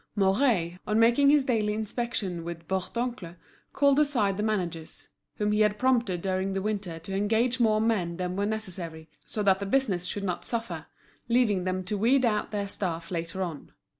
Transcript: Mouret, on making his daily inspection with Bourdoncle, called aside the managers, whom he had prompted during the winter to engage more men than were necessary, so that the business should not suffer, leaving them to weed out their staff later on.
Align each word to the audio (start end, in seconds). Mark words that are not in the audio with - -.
Mouret, 0.15 0.79
on 0.87 0.97
making 0.97 1.29
his 1.29 1.45
daily 1.45 1.75
inspection 1.75 2.43
with 2.43 2.67
Bourdoncle, 2.67 3.35
called 3.71 3.99
aside 3.99 4.35
the 4.35 4.41
managers, 4.41 5.09
whom 5.35 5.51
he 5.51 5.59
had 5.59 5.77
prompted 5.77 6.23
during 6.23 6.53
the 6.53 6.61
winter 6.63 6.97
to 6.97 7.15
engage 7.15 7.59
more 7.59 7.79
men 7.79 8.17
than 8.17 8.35
were 8.35 8.47
necessary, 8.47 9.09
so 9.27 9.43
that 9.43 9.59
the 9.59 9.65
business 9.67 10.05
should 10.05 10.23
not 10.23 10.43
suffer, 10.43 10.87
leaving 11.29 11.65
them 11.65 11.83
to 11.83 11.99
weed 11.99 12.25
out 12.25 12.49
their 12.49 12.67
staff 12.67 13.11
later 13.11 13.43
on. 13.43 13.73